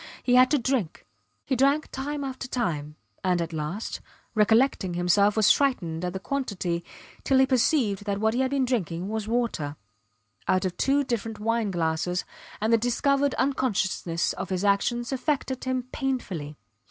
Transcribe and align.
He 0.23 0.33
had 0.33 0.49
to 0.49 0.57
drink. 0.57 1.05
He 1.45 1.55
drank 1.55 1.91
time 1.91 2.23
after 2.23 2.47
time, 2.47 2.95
and, 3.23 3.39
at 3.39 3.53
last, 3.53 4.01
recollecting 4.33 4.95
himself, 4.95 5.37
was 5.37 5.51
frightened 5.51 6.03
at 6.03 6.13
the 6.13 6.19
quantity, 6.19 6.83
till 7.23 7.37
he 7.37 7.45
perceived 7.45 8.05
that 8.05 8.19
what 8.19 8.33
he 8.33 8.39
had 8.39 8.49
been 8.49 8.65
drinking 8.65 9.09
was 9.09 9.27
water 9.27 9.75
out 10.47 10.65
of 10.65 10.75
two 10.75 11.03
different 11.03 11.39
wine 11.39 11.69
glasses; 11.69 12.25
and 12.59 12.73
the 12.73 12.79
discovered 12.79 13.35
unconsciousness 13.35 14.33
of 14.33 14.49
his 14.49 14.65
actions 14.65 15.11
affected 15.11 15.65
him 15.65 15.83
painfully. 15.91 16.57